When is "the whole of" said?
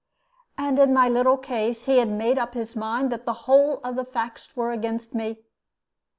3.27-3.95